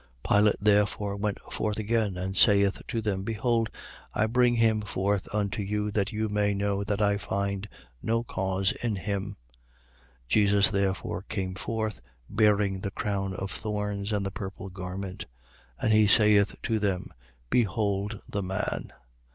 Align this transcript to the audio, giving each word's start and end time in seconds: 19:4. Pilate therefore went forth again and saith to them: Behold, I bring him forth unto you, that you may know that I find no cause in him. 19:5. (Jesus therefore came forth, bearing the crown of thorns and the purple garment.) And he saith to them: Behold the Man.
19:4. 0.25 0.35
Pilate 0.39 0.55
therefore 0.59 1.15
went 1.15 1.39
forth 1.53 1.77
again 1.77 2.17
and 2.17 2.35
saith 2.35 2.81
to 2.87 3.01
them: 3.03 3.21
Behold, 3.23 3.69
I 4.15 4.25
bring 4.25 4.55
him 4.55 4.81
forth 4.81 5.27
unto 5.31 5.61
you, 5.61 5.91
that 5.91 6.11
you 6.11 6.27
may 6.27 6.55
know 6.55 6.83
that 6.83 6.99
I 6.99 7.17
find 7.17 7.69
no 8.01 8.23
cause 8.23 8.71
in 8.81 8.95
him. 8.95 9.35
19:5. 10.23 10.27
(Jesus 10.27 10.69
therefore 10.71 11.21
came 11.29 11.53
forth, 11.53 12.01
bearing 12.27 12.79
the 12.79 12.89
crown 12.89 13.35
of 13.35 13.51
thorns 13.51 14.11
and 14.11 14.25
the 14.25 14.31
purple 14.31 14.69
garment.) 14.69 15.27
And 15.79 15.93
he 15.93 16.07
saith 16.07 16.55
to 16.63 16.79
them: 16.79 17.09
Behold 17.51 18.21
the 18.27 18.41
Man. 18.41 18.91